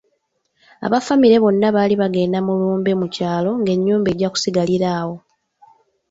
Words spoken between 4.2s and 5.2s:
kusigalirawo.